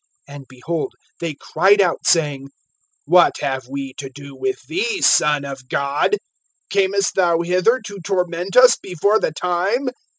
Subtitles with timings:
[0.27, 2.49] (29)And, behold, they cried out, saying:
[3.05, 6.17] What have we to do with thee, Son of God?
[6.71, 9.89] Camest thou hither to torment us before the time?